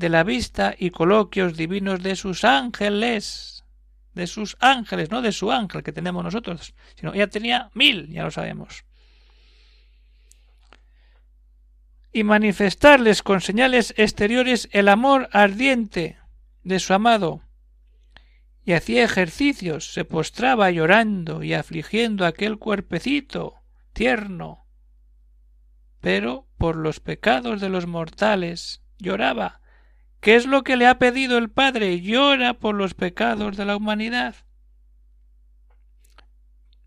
de 0.00 0.08
la 0.08 0.24
vista 0.24 0.74
y 0.76 0.90
coloquios 0.90 1.58
divinos 1.58 2.02
de 2.02 2.16
sus 2.16 2.44
ángeles, 2.44 3.64
de 4.14 4.26
sus 4.26 4.56
ángeles, 4.58 5.10
no 5.10 5.20
de 5.20 5.30
su 5.30 5.52
ángel 5.52 5.82
que 5.82 5.92
tenemos 5.92 6.24
nosotros, 6.24 6.74
sino 6.96 7.12
ella 7.12 7.28
tenía 7.28 7.70
mil, 7.74 8.08
ya 8.08 8.24
lo 8.24 8.30
sabemos. 8.30 8.86
Y 12.14 12.24
manifestarles 12.24 13.22
con 13.22 13.42
señales 13.42 13.92
exteriores 13.98 14.70
el 14.72 14.88
amor 14.88 15.28
ardiente 15.32 16.16
de 16.64 16.80
su 16.80 16.94
amado, 16.94 17.42
y 18.64 18.72
hacía 18.72 19.04
ejercicios, 19.04 19.92
se 19.92 20.06
postraba 20.06 20.70
llorando 20.70 21.42
y 21.42 21.52
afligiendo 21.52 22.24
aquel 22.24 22.58
cuerpecito 22.58 23.56
tierno. 23.92 24.64
Pero 26.00 26.46
por 26.56 26.76
los 26.76 27.00
pecados 27.00 27.60
de 27.60 27.68
los 27.68 27.86
mortales 27.86 28.82
lloraba. 28.98 29.60
¿Qué 30.20 30.36
es 30.36 30.46
lo 30.46 30.62
que 30.62 30.76
le 30.76 30.86
ha 30.86 30.98
pedido 30.98 31.38
el 31.38 31.50
Padre? 31.50 32.00
Llora 32.00 32.54
por 32.54 32.74
los 32.74 32.94
pecados 32.94 33.56
de 33.56 33.64
la 33.64 33.76
humanidad. 33.76 34.34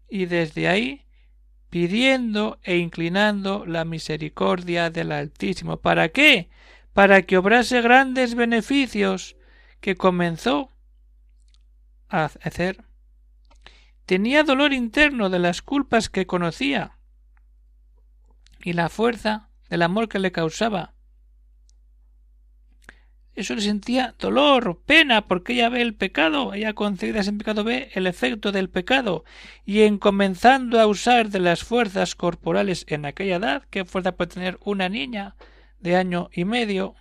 Y 0.08 0.28
desde 0.28 0.68
ahí 0.68 1.04
pidiendo 1.74 2.60
e 2.62 2.78
inclinando 2.78 3.66
la 3.66 3.84
misericordia 3.84 4.92
del 4.92 5.12
Altísimo. 5.12 5.78
¿Para 5.78 6.10
qué? 6.10 6.52
Para 6.94 7.24
que 7.24 7.36
obrase 7.36 7.82
grandes 7.82 8.36
beneficios 8.36 9.36
que 9.82 9.96
comenzó 9.96 10.70
a 12.10 12.26
hacer. 12.26 12.86
Tenía 14.06 14.44
dolor 14.44 14.72
interno 14.72 15.32
de 15.32 15.40
las 15.40 15.64
culpas 15.64 16.10
que 16.10 16.28
conocía 16.28 17.00
y 18.64 18.74
la 18.74 18.90
fuerza 18.90 19.50
del 19.68 19.82
amor 19.82 20.10
que 20.10 20.20
le 20.20 20.32
causaba. 20.32 20.93
Eso 23.36 23.56
le 23.56 23.62
sentía 23.62 24.14
dolor, 24.20 24.80
pena, 24.86 25.28
porque 25.28 25.54
ella 25.54 25.70
ve 25.70 25.82
el 25.82 25.96
pecado, 25.96 26.54
ella 26.54 26.74
concebida 26.74 27.22
ese 27.22 27.34
pecado 27.34 27.64
ve 27.64 27.90
el 27.96 28.06
efecto 28.06 28.52
del 28.52 28.70
pecado, 28.70 29.24
y 29.66 29.82
en 29.82 29.98
comenzando 29.98 30.80
a 30.80 30.86
usar 30.86 31.30
de 31.30 31.40
las 31.40 31.64
fuerzas 31.64 32.14
corporales 32.14 32.86
en 32.90 33.06
aquella 33.06 33.38
edad, 33.38 33.64
¿qué 33.72 33.86
fuerza 33.86 34.12
puede 34.12 34.32
tener 34.36 34.60
una 34.64 34.88
niña 34.88 35.36
de 35.80 35.96
año 35.96 36.30
y 36.32 36.46
medio? 36.46 36.96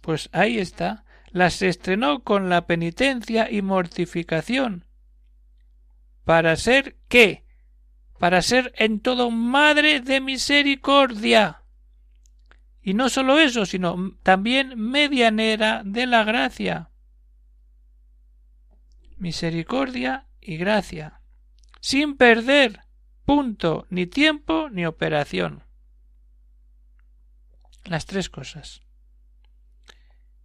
Pues 0.00 0.30
ahí 0.32 0.58
está, 0.58 1.04
las 1.32 1.60
estrenó 1.60 2.22
con 2.22 2.48
la 2.48 2.66
penitencia 2.66 3.50
y 3.50 3.60
mortificación. 3.60 4.86
¿Para 6.24 6.56
ser 6.56 6.96
qué? 7.08 7.44
Para 8.18 8.40
ser 8.40 8.72
en 8.76 9.00
todo 9.00 9.30
madre 9.30 10.00
de 10.00 10.20
misericordia. 10.20 11.59
Y 12.82 12.94
no 12.94 13.08
sólo 13.08 13.38
eso, 13.38 13.66
sino 13.66 14.16
también 14.22 14.78
medianera 14.78 15.82
de 15.84 16.06
la 16.06 16.24
gracia. 16.24 16.90
Misericordia 19.16 20.26
y 20.40 20.56
gracia. 20.56 21.20
Sin 21.80 22.16
perder 22.16 22.80
punto, 23.24 23.86
ni 23.90 24.06
tiempo, 24.06 24.70
ni 24.70 24.86
operación. 24.86 25.64
Las 27.84 28.06
tres 28.06 28.28
cosas 28.30 28.82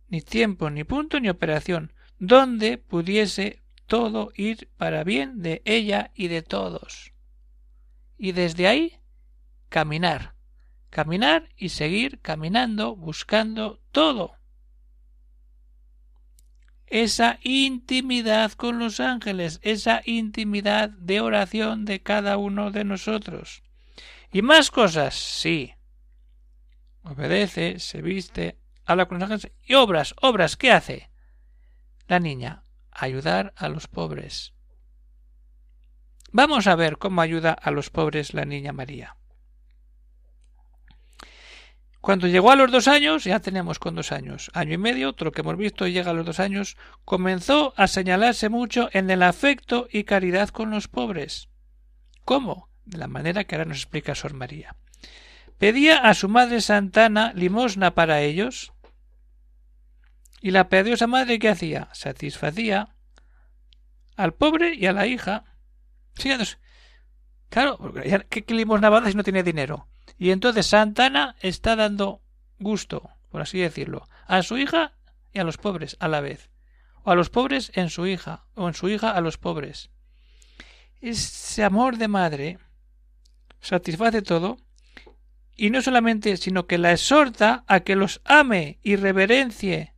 ni 0.08 0.22
tiempo, 0.22 0.70
ni 0.70 0.84
punto, 0.84 1.20
ni 1.20 1.30
operación, 1.30 1.92
donde 2.20 2.78
pudiese 2.78 3.62
todo 3.88 4.32
ir 4.36 4.70
para 4.78 5.04
bien 5.04 5.42
de 5.42 5.62
ella 5.66 6.12
y 6.16 6.28
de 6.28 6.42
todos. 6.42 7.14
Y 8.18 8.32
desde 8.32 8.68
ahí 8.68 9.00
caminar, 9.70 10.35
caminar 10.96 11.50
y 11.58 11.68
seguir 11.68 12.22
caminando, 12.22 12.96
buscando 12.96 13.82
todo. 13.92 14.38
Esa 16.88 17.38
intimidad 17.44 18.54
con 18.54 18.80
los 18.80 19.02
ángeles, 19.02 19.60
esa 19.62 20.02
intimidad 20.06 20.90
de 20.90 21.20
oración 21.20 21.84
de 21.84 22.02
cada 22.02 22.38
uno 22.38 22.72
de 22.72 22.86
nosotros. 22.86 23.62
Y 24.32 24.42
más 24.42 24.72
cosas, 24.72 25.16
sí. 25.16 25.74
Obedece, 27.04 27.80
se 27.80 28.02
viste, 28.02 28.58
habla 28.86 29.10
con 29.10 29.20
los 29.20 29.30
ángeles 29.30 29.52
y 29.66 29.74
obras, 29.74 30.16
obras, 30.22 30.56
¿qué 30.56 30.72
hace? 30.72 31.10
La 32.08 32.22
niña, 32.22 32.64
ayudar 32.90 33.54
a 33.58 33.68
los 33.68 33.90
pobres. 33.90 34.54
Vamos 36.32 36.68
a 36.68 36.76
ver 36.76 36.98
cómo 36.98 37.20
ayuda 37.20 37.52
a 37.52 37.70
los 37.72 37.90
pobres 37.90 38.34
la 38.34 38.46
niña 38.46 38.72
María. 38.72 39.18
Cuando 42.06 42.28
llegó 42.28 42.52
a 42.52 42.56
los 42.56 42.72
dos 42.72 42.88
años, 42.88 43.24
ya 43.24 43.40
tenemos 43.40 43.80
con 43.80 43.96
dos 43.96 44.12
años, 44.12 44.52
año 44.54 44.74
y 44.74 44.78
medio, 44.78 45.10
otro 45.10 45.32
que 45.32 45.42
hemos 45.42 45.58
visto 45.58 45.88
llega 45.88 46.12
a 46.12 46.14
los 46.14 46.24
dos 46.24 46.40
años, 46.40 46.78
comenzó 47.04 47.74
a 47.78 47.88
señalarse 47.88 48.48
mucho 48.48 48.90
en 48.94 49.10
el 49.10 49.24
afecto 49.24 49.88
y 49.92 50.04
caridad 50.04 50.50
con 50.50 50.70
los 50.70 50.88
pobres. 50.88 51.50
¿Cómo? 52.24 52.70
De 52.86 53.00
la 53.00 53.08
manera 53.08 53.46
que 53.46 53.56
ahora 53.56 53.66
nos 53.66 53.78
explica 53.78 54.14
Sor 54.14 54.36
María. 54.36 54.76
Pedía 55.58 55.98
a 55.98 56.14
su 56.14 56.30
madre 56.30 56.62
Santana 56.62 57.34
limosna 57.34 57.96
para 57.96 58.22
ellos, 58.22 58.72
y 60.42 60.52
la 60.52 60.70
piadosa 60.70 61.08
madre 61.08 61.40
¿qué 61.40 61.50
hacía? 61.50 61.90
Satisfacía 61.94 62.90
al 64.16 64.36
pobre 64.36 64.76
y 64.76 64.86
a 64.86 64.94
la 64.94 65.08
hija. 65.08 65.46
Sí, 66.20 66.30
claro, 67.50 67.80
¿qué, 68.30 68.44
qué 68.46 68.54
limosna 68.54 68.92
va 68.92 69.10
si 69.10 69.18
no 69.18 69.24
tiene 69.24 69.42
dinero? 69.42 69.88
Y 70.18 70.32
entonces 70.32 70.68
Santana 70.68 71.36
está 71.42 71.76
dando 71.76 72.22
gusto, 72.60 73.10
por 73.32 73.42
así 73.42 73.60
decirlo, 73.60 74.08
a 74.28 74.44
su 74.44 74.58
hija 74.58 74.94
y 75.34 75.40
a 75.40 75.44
los 75.44 75.58
pobres 75.58 75.98
a 76.00 76.08
la 76.08 76.22
vez. 76.22 76.50
O 77.04 77.12
a 77.12 77.16
los 77.16 77.30
pobres 77.30 77.72
en 77.76 77.90
su 77.90 78.08
hija, 78.08 78.46
o 78.56 78.68
en 78.68 78.74
su 78.74 78.90
hija 78.90 79.12
a 79.12 79.22
los 79.22 79.38
pobres. 79.38 79.90
Ese 81.02 81.64
amor 81.64 81.98
de 81.98 82.08
madre 82.08 82.60
satisface 83.60 84.22
todo, 84.22 84.58
y 85.58 85.70
no 85.70 85.82
solamente, 85.82 86.38
sino 86.38 86.68
que 86.68 86.78
la 86.78 86.92
exhorta 86.92 87.64
a 87.68 87.82
que 87.82 87.96
los 87.96 88.22
ame 88.26 88.80
y 88.84 88.96
reverencie 88.96 89.96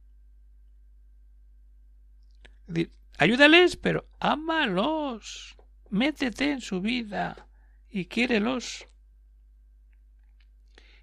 Ayúdales, 3.18 3.78
pero 3.78 4.08
ámalos. 4.20 5.58
Métete 5.90 6.52
en 6.52 6.62
su 6.62 6.82
vida 6.82 7.48
y 7.90 8.06
quiérelos. 8.06 8.88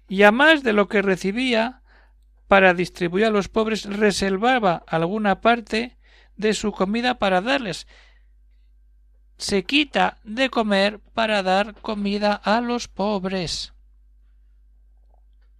Y 0.07 0.23
a 0.23 0.31
más 0.31 0.63
de 0.63 0.73
lo 0.73 0.87
que 0.87 1.01
recibía, 1.01 1.81
para 2.47 2.73
distribuir 2.73 3.25
a 3.25 3.29
los 3.29 3.49
pobres, 3.49 3.85
reservaba 3.85 4.83
alguna 4.87 5.41
parte 5.41 5.97
de 6.35 6.53
su 6.53 6.71
comida 6.71 7.17
para 7.17 7.41
darles. 7.41 7.87
Se 9.37 9.63
quita 9.63 10.17
de 10.23 10.49
comer 10.49 10.99
para 10.99 11.43
dar 11.43 11.75
comida 11.81 12.33
a 12.33 12.61
los 12.61 12.87
pobres. 12.87 13.73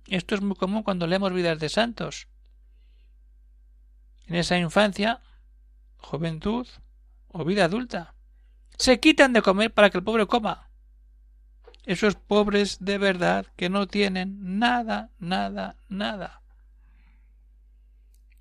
Esto 0.07 0.35
es 0.35 0.41
muy 0.41 0.55
común 0.55 0.83
cuando 0.83 1.07
leemos 1.07 1.33
vidas 1.33 1.59
de 1.59 1.69
santos. 1.69 2.27
En 4.27 4.35
esa 4.35 4.57
infancia 4.57 5.21
juventud 5.97 6.67
o 7.27 7.43
vida 7.43 7.65
adulta. 7.65 8.13
Se 8.77 8.99
quitan 8.99 9.33
de 9.33 9.41
comer 9.41 9.73
para 9.73 9.89
que 9.89 9.97
el 9.97 10.03
pobre 10.03 10.25
coma. 10.27 10.69
Esos 11.85 12.15
pobres 12.15 12.77
de 12.79 12.97
verdad 12.97 13.45
que 13.55 13.69
no 13.69 13.87
tienen 13.87 14.59
nada, 14.59 15.11
nada, 15.19 15.75
nada. 15.87 16.41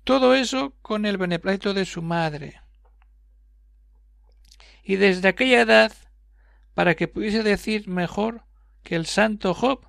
Todo 0.03 0.35
eso 0.35 0.73
con 0.81 1.05
el 1.05 1.17
beneplácito 1.17 1.73
de 1.73 1.85
su 1.85 2.01
madre. 2.01 2.61
Y 4.83 4.97
desde 4.97 5.27
aquella 5.27 5.61
edad, 5.61 5.93
para 6.73 6.95
que 6.95 7.07
pudiese 7.07 7.43
decir 7.43 7.87
mejor 7.87 8.43
que 8.83 8.95
el 8.95 9.05
santo 9.05 9.53
Job, 9.53 9.85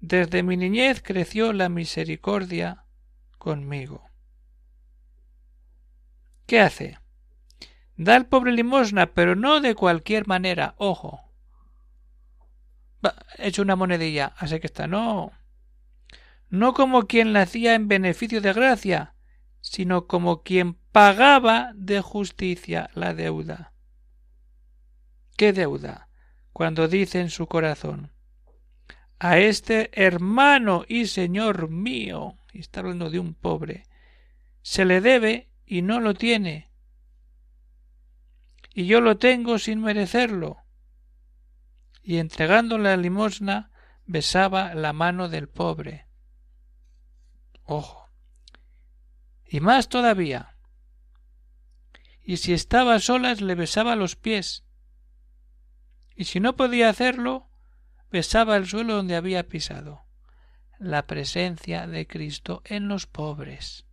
desde 0.00 0.42
mi 0.42 0.56
niñez 0.56 1.02
creció 1.02 1.52
la 1.52 1.68
misericordia 1.68 2.84
conmigo. 3.38 4.04
¿Qué 6.46 6.60
hace? 6.60 6.98
Da 7.96 8.16
al 8.16 8.26
pobre 8.26 8.52
limosna, 8.52 9.12
pero 9.12 9.36
no 9.36 9.60
de 9.60 9.74
cualquier 9.74 10.26
manera, 10.26 10.74
ojo. 10.78 11.31
He 13.38 13.48
hecho 13.48 13.62
una 13.62 13.76
monedilla, 13.76 14.32
así 14.36 14.60
que 14.60 14.66
está, 14.66 14.86
no. 14.86 15.32
No 16.48 16.74
como 16.74 17.06
quien 17.06 17.32
la 17.32 17.42
hacía 17.42 17.74
en 17.74 17.88
beneficio 17.88 18.40
de 18.40 18.52
gracia, 18.52 19.14
sino 19.60 20.06
como 20.06 20.42
quien 20.42 20.74
pagaba 20.74 21.72
de 21.74 22.00
justicia 22.00 22.90
la 22.94 23.14
deuda. 23.14 23.72
¿Qué 25.36 25.52
deuda? 25.52 26.08
Cuando 26.52 26.88
dice 26.88 27.20
en 27.20 27.30
su 27.30 27.46
corazón 27.46 28.12
a 29.18 29.38
este 29.38 29.90
hermano 29.92 30.84
y 30.88 31.06
señor 31.06 31.70
mío, 31.70 32.38
y 32.52 32.58
está 32.58 32.80
hablando 32.80 33.08
de 33.08 33.20
un 33.20 33.34
pobre, 33.34 33.84
se 34.62 34.84
le 34.84 35.00
debe 35.00 35.48
y 35.64 35.82
no 35.82 36.00
lo 36.00 36.14
tiene, 36.14 36.72
y 38.74 38.86
yo 38.86 39.00
lo 39.00 39.18
tengo 39.18 39.60
sin 39.60 39.80
merecerlo. 39.80 40.61
Y 42.02 42.18
entregando 42.18 42.78
la 42.78 42.96
limosna, 42.96 43.70
besaba 44.06 44.74
la 44.74 44.92
mano 44.92 45.28
del 45.28 45.48
pobre. 45.48 46.06
Ojo. 47.64 48.10
Y 49.46 49.60
más 49.60 49.88
todavía. 49.88 50.56
Y 52.22 52.38
si 52.38 52.52
estaba 52.52 52.94
a 52.94 53.00
solas 53.00 53.40
le 53.40 53.54
besaba 53.54 53.96
los 53.96 54.16
pies. 54.16 54.64
Y 56.14 56.24
si 56.24 56.40
no 56.40 56.56
podía 56.56 56.88
hacerlo, 56.88 57.48
besaba 58.10 58.56
el 58.56 58.66
suelo 58.66 58.94
donde 58.94 59.16
había 59.16 59.48
pisado. 59.48 60.04
La 60.78 61.06
presencia 61.06 61.86
de 61.86 62.06
Cristo 62.06 62.62
en 62.64 62.88
los 62.88 63.06
pobres. 63.06 63.86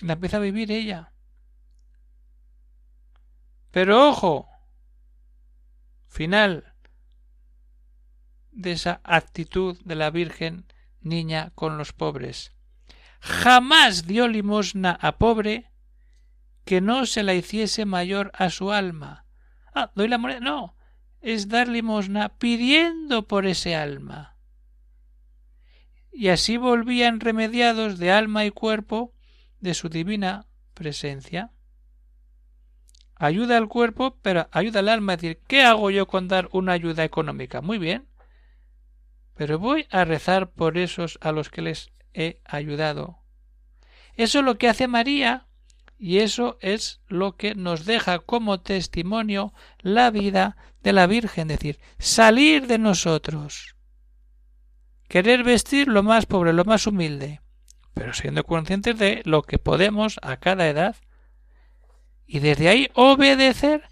La 0.00 0.14
empieza 0.14 0.36
a 0.36 0.40
vivir 0.40 0.70
ella. 0.70 1.12
Pero 3.70 4.08
ojo, 4.08 4.48
final 6.08 6.74
de 8.50 8.72
esa 8.72 9.00
actitud 9.04 9.78
de 9.84 9.94
la 9.94 10.10
Virgen 10.10 10.66
niña 11.00 11.52
con 11.54 11.78
los 11.78 11.92
pobres. 11.92 12.52
Jamás 13.20 14.06
dio 14.06 14.28
limosna 14.28 14.98
a 15.00 15.18
pobre 15.18 15.70
que 16.64 16.80
no 16.80 17.06
se 17.06 17.22
la 17.22 17.34
hiciese 17.34 17.84
mayor 17.84 18.30
a 18.34 18.50
su 18.50 18.72
alma. 18.72 19.26
Ah, 19.74 19.92
doy 19.94 20.08
la 20.08 20.18
moneda. 20.18 20.40
No, 20.40 20.76
es 21.20 21.48
dar 21.48 21.68
limosna 21.68 22.30
pidiendo 22.38 23.26
por 23.26 23.46
ese 23.46 23.74
alma. 23.74 24.36
Y 26.12 26.28
así 26.28 26.56
volvían 26.56 27.20
remediados 27.20 27.98
de 27.98 28.10
alma 28.10 28.44
y 28.44 28.50
cuerpo 28.50 29.14
de 29.60 29.74
su 29.74 29.88
divina 29.88 30.46
presencia 30.74 31.52
ayuda 33.18 33.56
al 33.56 33.68
cuerpo, 33.68 34.16
pero 34.22 34.48
ayuda 34.52 34.80
al 34.80 34.88
alma. 34.88 35.14
Es 35.14 35.20
decir, 35.20 35.40
¿qué 35.46 35.62
hago 35.62 35.90
yo 35.90 36.06
con 36.06 36.28
dar 36.28 36.48
una 36.52 36.72
ayuda 36.72 37.04
económica? 37.04 37.60
Muy 37.60 37.78
bien. 37.78 38.06
Pero 39.34 39.58
voy 39.58 39.86
a 39.90 40.04
rezar 40.04 40.50
por 40.50 40.78
esos 40.78 41.18
a 41.20 41.32
los 41.32 41.50
que 41.50 41.62
les 41.62 41.90
he 42.14 42.40
ayudado. 42.44 43.18
Eso 44.14 44.40
es 44.40 44.44
lo 44.44 44.58
que 44.58 44.68
hace 44.68 44.88
María 44.88 45.46
y 45.98 46.18
eso 46.18 46.58
es 46.60 47.00
lo 47.06 47.36
que 47.36 47.54
nos 47.54 47.84
deja 47.84 48.20
como 48.20 48.60
testimonio 48.60 49.52
la 49.80 50.10
vida 50.10 50.56
de 50.82 50.92
la 50.92 51.06
Virgen, 51.06 51.50
es 51.50 51.58
decir, 51.58 51.78
salir 51.98 52.66
de 52.66 52.78
nosotros. 52.78 53.76
Querer 55.08 55.42
vestir 55.42 55.88
lo 55.88 56.02
más 56.02 56.26
pobre, 56.26 56.52
lo 56.52 56.64
más 56.64 56.86
humilde, 56.86 57.40
pero 57.94 58.12
siendo 58.12 58.44
conscientes 58.44 58.98
de 58.98 59.22
lo 59.24 59.42
que 59.42 59.58
podemos 59.58 60.18
a 60.22 60.36
cada 60.36 60.68
edad 60.68 60.96
y 62.28 62.40
desde 62.40 62.68
ahí 62.68 62.90
obedecer 62.94 63.82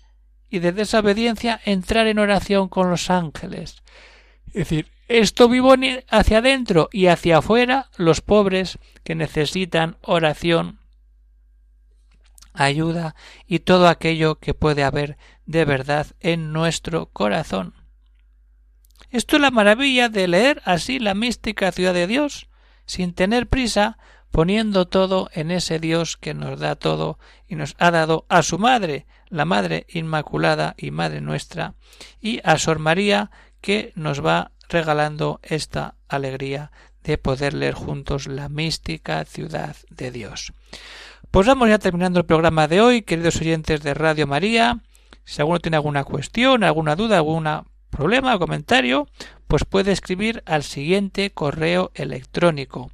y 0.49 0.61
desde 0.61 0.83
esa 0.83 1.01
obediencia 1.01 1.61
entrar 1.65 2.07
en 2.07 2.21
oración 2.21 2.69
con 2.69 2.91
los 2.91 3.11
ángeles. 3.11 3.83
Es 4.49 4.55
decir, 4.55 4.93
esto 5.09 5.49
vivo 5.49 5.75
hacia 6.11 6.39
adentro 6.39 6.89
y 6.93 7.07
hacia 7.07 7.39
afuera 7.39 7.91
los 7.97 8.21
pobres 8.21 8.79
que 9.03 9.15
necesitan 9.15 9.97
oración, 10.03 10.79
ayuda 12.53 13.17
y 13.47 13.61
todo 13.61 13.89
aquello 13.89 14.39
que 14.39 14.55
puede 14.55 14.85
haber 14.85 15.17
de 15.47 15.65
verdad 15.65 16.07
en 16.21 16.53
nuestro 16.53 17.07
corazón. 17.07 17.75
Esto 19.11 19.37
es 19.37 19.43
la 19.43 19.51
maravilla 19.51 20.09
de 20.09 20.29
leer 20.29 20.61
así 20.65 20.99
la 20.99 21.15
mística 21.15 21.73
ciudad 21.73 21.95
de 21.95 22.07
Dios, 22.07 22.49
sin 22.85 23.15
tener 23.15 23.47
prisa, 23.47 23.99
poniendo 24.37 24.87
todo 24.87 25.31
en 25.33 25.51
ese 25.51 25.79
Dios 25.79 26.19
que 26.19 26.35
nos 26.35 26.61
da 26.61 26.75
todo 26.75 27.19
y 27.49 27.55
nos 27.55 27.75
ha 27.79 27.91
dado 27.91 28.27
a 28.29 28.43
su 28.43 28.59
Madre, 28.59 29.07
la 29.31 29.47
Madre 29.47 29.87
Inmaculada 29.89 30.75
y 30.77 30.91
Madre 30.91 31.23
nuestra, 31.23 31.73
y 32.21 32.43
a 32.45 32.59
Sor 32.59 32.79
María 32.79 33.31
que 33.63 33.95
nos 33.97 34.23
va 34.23 34.51
regalando 34.69 35.41
esta 35.43 35.95
alegría 36.07 36.71
de 37.03 37.17
poder 37.17 37.55
leer 37.55 37.73
juntos 37.73 38.27
la 38.27 38.51
mística 38.51 39.25
ciudad 39.25 39.75
de 39.89 40.11
Dios. 40.11 40.53
Pues 41.31 41.47
vamos 41.47 41.71
ya 41.71 41.79
terminando 41.79 42.21
el 42.21 42.27
programa 42.27 42.69
de 42.69 42.83
hoy, 42.83 43.01
queridos 43.01 43.41
oyentes 43.41 43.83
de 43.83 43.95
Radio 43.95 44.27
María. 44.27 44.81
Si 45.25 45.41
alguno 45.41 45.61
tiene 45.61 45.79
alguna 45.79 46.05
cuestión, 46.05 46.63
alguna 46.63 46.95
duda, 46.95 47.17
algún 47.17 47.49
problema 47.89 48.35
o 48.35 48.39
comentario, 48.39 49.09
pues 49.47 49.65
puede 49.65 49.93
escribir 49.93 50.43
al 50.45 50.63
siguiente 50.63 51.31
correo 51.31 51.91
electrónico 51.95 52.91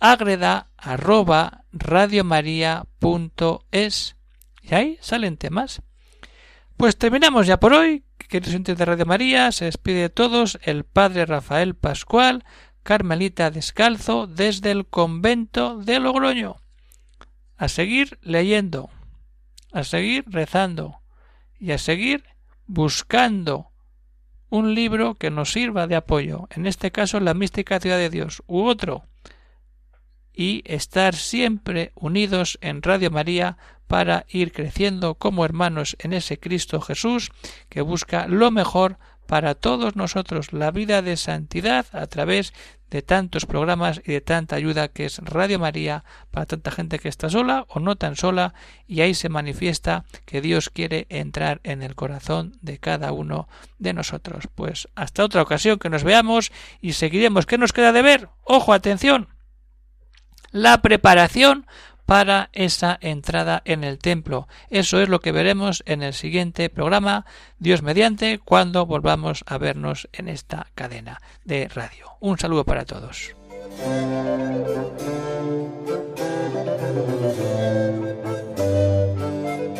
agreda 0.00 0.68
arroba 0.86 1.64
radiomaria.es 1.72 4.16
y 4.62 4.74
ahí 4.74 4.98
salen 5.00 5.36
temas. 5.36 5.82
Pues 6.76 6.96
terminamos 6.96 7.46
ya 7.46 7.58
por 7.58 7.74
hoy. 7.74 8.04
Queridos 8.28 8.54
oyentes 8.54 8.78
de 8.78 8.84
Radio 8.84 9.06
María, 9.06 9.52
se 9.52 9.66
despide 9.66 10.02
de 10.02 10.10
todos 10.10 10.58
el 10.62 10.84
padre 10.84 11.26
Rafael 11.26 11.74
Pascual, 11.74 12.44
Carmelita 12.82 13.50
Descalzo, 13.50 14.26
desde 14.26 14.70
el 14.70 14.86
convento 14.86 15.78
de 15.78 16.00
Logroño. 16.00 16.56
A 17.56 17.68
seguir 17.68 18.18
leyendo, 18.22 18.90
a 19.72 19.84
seguir 19.84 20.24
rezando 20.28 21.00
y 21.58 21.72
a 21.72 21.78
seguir 21.78 22.24
buscando 22.66 23.70
un 24.50 24.74
libro 24.74 25.14
que 25.14 25.30
nos 25.30 25.52
sirva 25.52 25.86
de 25.86 25.96
apoyo, 25.96 26.48
en 26.50 26.66
este 26.66 26.92
caso 26.92 27.20
la 27.20 27.32
mística 27.34 27.80
ciudad 27.80 27.98
de 27.98 28.10
Dios, 28.10 28.42
u 28.46 28.64
otro 28.64 29.04
y 30.36 30.62
estar 30.66 31.16
siempre 31.16 31.90
unidos 31.94 32.58
en 32.60 32.82
Radio 32.82 33.10
María 33.10 33.56
para 33.88 34.26
ir 34.28 34.52
creciendo 34.52 35.14
como 35.14 35.44
hermanos 35.44 35.96
en 35.98 36.12
ese 36.12 36.38
Cristo 36.38 36.80
Jesús 36.80 37.30
que 37.68 37.80
busca 37.80 38.28
lo 38.28 38.50
mejor 38.50 38.98
para 39.26 39.56
todos 39.56 39.96
nosotros, 39.96 40.52
la 40.52 40.70
vida 40.70 41.02
de 41.02 41.16
santidad 41.16 41.86
a 41.92 42.06
través 42.06 42.52
de 42.90 43.02
tantos 43.02 43.46
programas 43.46 44.00
y 44.04 44.12
de 44.12 44.20
tanta 44.20 44.54
ayuda 44.54 44.86
que 44.88 45.06
es 45.06 45.18
Radio 45.18 45.58
María 45.58 46.04
para 46.30 46.46
tanta 46.46 46.70
gente 46.70 47.00
que 47.00 47.08
está 47.08 47.28
sola 47.28 47.64
o 47.68 47.80
no 47.80 47.96
tan 47.96 48.14
sola 48.14 48.54
y 48.86 49.00
ahí 49.00 49.14
se 49.14 49.28
manifiesta 49.28 50.04
que 50.24 50.40
Dios 50.40 50.70
quiere 50.70 51.06
entrar 51.08 51.60
en 51.64 51.82
el 51.82 51.96
corazón 51.96 52.56
de 52.60 52.78
cada 52.78 53.10
uno 53.10 53.48
de 53.78 53.92
nosotros. 53.92 54.44
Pues 54.54 54.88
hasta 54.94 55.24
otra 55.24 55.42
ocasión 55.42 55.80
que 55.80 55.90
nos 55.90 56.04
veamos 56.04 56.52
y 56.80 56.92
seguiremos. 56.92 57.46
¿Qué 57.46 57.58
nos 57.58 57.72
queda 57.72 57.90
de 57.90 58.02
ver? 58.02 58.28
Ojo, 58.44 58.72
atención 58.72 59.35
la 60.56 60.80
preparación 60.80 61.66
para 62.06 62.48
esa 62.52 62.96
entrada 63.00 63.62
en 63.66 63.84
el 63.84 63.98
templo. 63.98 64.48
Eso 64.70 65.00
es 65.00 65.08
lo 65.08 65.20
que 65.20 65.32
veremos 65.32 65.82
en 65.86 66.02
el 66.02 66.14
siguiente 66.14 66.70
programa, 66.70 67.26
Dios 67.58 67.82
mediante, 67.82 68.38
cuando 68.38 68.86
volvamos 68.86 69.44
a 69.46 69.58
vernos 69.58 70.08
en 70.12 70.28
esta 70.28 70.68
cadena 70.74 71.20
de 71.44 71.68
radio. 71.68 72.16
Un 72.20 72.38
saludo 72.38 72.64
para 72.64 72.86
todos. 72.86 73.34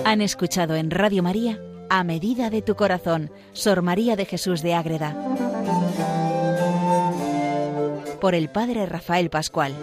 Han 0.05 0.21
escuchado 0.21 0.75
en 0.75 0.91
Radio 0.91 1.23
María, 1.23 1.59
a 1.89 2.05
medida 2.05 2.51
de 2.51 2.61
tu 2.61 2.75
corazón, 2.75 3.31
Sor 3.53 3.81
María 3.81 4.15
de 4.15 4.27
Jesús 4.27 4.61
de 4.61 4.75
Ágreda, 4.75 5.17
por 8.21 8.35
el 8.35 8.51
Padre 8.51 8.85
Rafael 8.87 9.31
Pascual. 9.31 9.75